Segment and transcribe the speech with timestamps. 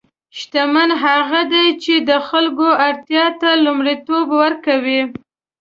[0.37, 5.01] شتمن هغه دی چې د خلکو اړتیا ته لومړیتوب ورکوي.